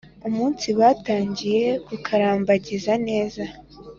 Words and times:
umunsi 0.27 0.67
batangiye 0.79 1.65
kukarambagiza 1.85 2.93
neza 3.07 3.43